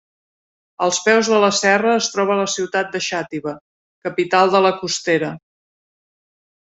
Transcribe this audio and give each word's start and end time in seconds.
Als 0.85 0.99
peus 1.07 1.27
de 1.33 1.41
la 1.43 1.49
serra 1.57 1.91
es 1.97 2.09
troba 2.15 2.37
la 2.39 2.47
ciutat 2.53 2.89
de 2.95 3.03
Xàtiva, 3.09 3.53
capital 4.09 4.55
de 4.57 4.63
la 4.69 4.73
Costera. 4.81 5.31